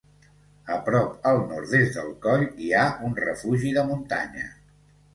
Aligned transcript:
A 0.75 0.77
prop 0.87 1.27
al 1.33 1.37
nord-est 1.51 1.95
del 1.99 2.11
coll 2.25 2.49
hi 2.65 2.73
ha 2.81 2.89
un 3.11 3.17
refugi 3.23 3.79
de 3.81 3.89
muntanya. 3.95 4.53